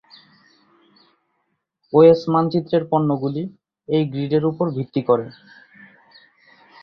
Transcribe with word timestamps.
OS 1.93 2.19
মানচিত্রের 2.33 2.83
পণ্যগুলি 2.91 3.43
এই 3.89 4.03
গ্রিডের 4.11 4.43
উপর 4.45 4.65
ভিত্তি 4.77 5.01
করে। 5.09 5.25